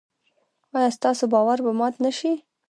[0.75, 2.33] ایا ستاسو باور به مات نشي؟